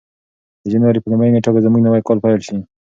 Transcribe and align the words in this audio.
د 0.63 0.65
جنوري 0.71 0.99
په 1.01 1.09
لومړۍ 1.11 1.29
نېټه 1.35 1.49
به 1.53 1.59
زموږ 1.65 1.81
نوی 1.87 2.01
کال 2.07 2.17
پیل 2.23 2.39
شي. 2.47 2.57